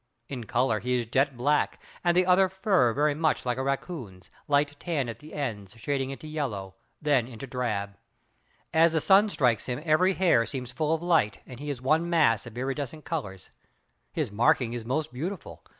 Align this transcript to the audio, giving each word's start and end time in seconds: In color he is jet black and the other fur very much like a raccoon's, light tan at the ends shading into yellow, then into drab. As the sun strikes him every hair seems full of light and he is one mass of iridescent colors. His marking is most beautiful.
In 0.29 0.45
color 0.45 0.79
he 0.79 0.95
is 0.95 1.05
jet 1.05 1.37
black 1.37 1.79
and 2.03 2.17
the 2.17 2.25
other 2.25 2.49
fur 2.49 2.91
very 2.91 3.13
much 3.13 3.45
like 3.45 3.59
a 3.59 3.63
raccoon's, 3.63 4.31
light 4.47 4.75
tan 4.79 5.07
at 5.07 5.19
the 5.19 5.31
ends 5.35 5.75
shading 5.77 6.09
into 6.09 6.25
yellow, 6.27 6.73
then 6.99 7.27
into 7.27 7.45
drab. 7.45 7.95
As 8.73 8.93
the 8.93 8.99
sun 8.99 9.29
strikes 9.29 9.67
him 9.67 9.79
every 9.85 10.13
hair 10.15 10.47
seems 10.47 10.71
full 10.73 10.95
of 10.95 11.03
light 11.03 11.37
and 11.45 11.59
he 11.59 11.69
is 11.69 11.83
one 11.83 12.09
mass 12.09 12.47
of 12.47 12.57
iridescent 12.57 13.05
colors. 13.05 13.51
His 14.11 14.31
marking 14.31 14.73
is 14.73 14.83
most 14.85 15.13
beautiful. 15.13 15.63